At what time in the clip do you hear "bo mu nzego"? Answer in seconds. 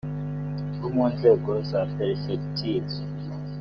0.79-1.51